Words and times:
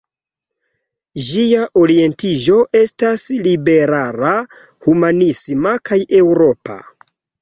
Ĝia 1.25 1.65
orientiĝo 1.81 2.57
estas 2.79 3.25
liberala, 3.49 4.33
humanisma 4.87 5.75
kaj 5.91 6.01
eŭropa. 6.23 6.81